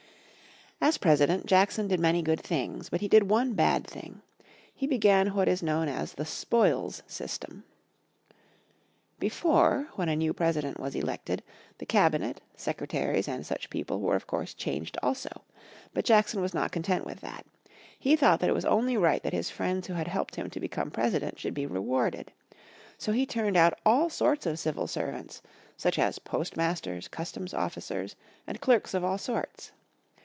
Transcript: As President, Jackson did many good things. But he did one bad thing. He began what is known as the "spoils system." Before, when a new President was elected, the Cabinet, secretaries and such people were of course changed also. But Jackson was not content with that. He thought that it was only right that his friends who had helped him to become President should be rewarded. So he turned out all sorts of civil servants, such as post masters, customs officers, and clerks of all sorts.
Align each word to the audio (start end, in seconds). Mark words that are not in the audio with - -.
As 0.83 0.97
President, 0.97 1.45
Jackson 1.45 1.87
did 1.87 1.99
many 1.99 2.23
good 2.23 2.41
things. 2.41 2.89
But 2.89 3.01
he 3.01 3.07
did 3.07 3.29
one 3.29 3.53
bad 3.53 3.85
thing. 3.85 4.23
He 4.73 4.87
began 4.87 5.35
what 5.35 5.47
is 5.47 5.61
known 5.61 5.87
as 5.87 6.13
the 6.13 6.25
"spoils 6.25 7.03
system." 7.05 7.65
Before, 9.19 9.89
when 9.93 10.09
a 10.09 10.15
new 10.15 10.33
President 10.33 10.79
was 10.79 10.95
elected, 10.95 11.43
the 11.77 11.85
Cabinet, 11.85 12.41
secretaries 12.55 13.27
and 13.27 13.45
such 13.45 13.69
people 13.69 13.99
were 14.01 14.15
of 14.15 14.25
course 14.25 14.55
changed 14.55 14.97
also. 15.03 15.29
But 15.93 16.03
Jackson 16.05 16.41
was 16.41 16.55
not 16.55 16.71
content 16.71 17.05
with 17.05 17.21
that. 17.21 17.45
He 17.99 18.15
thought 18.15 18.39
that 18.39 18.49
it 18.49 18.53
was 18.55 18.65
only 18.65 18.97
right 18.97 19.21
that 19.21 19.33
his 19.33 19.51
friends 19.51 19.85
who 19.85 19.93
had 19.93 20.07
helped 20.07 20.35
him 20.35 20.49
to 20.49 20.59
become 20.59 20.89
President 20.89 21.37
should 21.37 21.53
be 21.53 21.67
rewarded. 21.67 22.33
So 22.97 23.11
he 23.11 23.27
turned 23.27 23.55
out 23.55 23.77
all 23.85 24.09
sorts 24.09 24.47
of 24.47 24.57
civil 24.57 24.87
servants, 24.87 25.43
such 25.77 25.99
as 25.99 26.17
post 26.17 26.57
masters, 26.57 27.07
customs 27.07 27.53
officers, 27.53 28.15
and 28.47 28.59
clerks 28.59 28.95
of 28.95 29.03
all 29.03 29.19
sorts. 29.19 29.71